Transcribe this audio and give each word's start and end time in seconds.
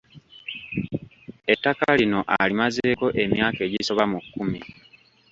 Ettaka 1.53 1.85
lino 1.99 2.19
alimazeeko 2.41 3.07
emyaka 3.23 3.61
egisoba 3.67 4.03
mu 4.11 4.19
kkumi. 4.23 4.59